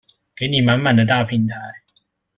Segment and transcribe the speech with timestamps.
[0.35, 1.53] 給你滿滿的大平台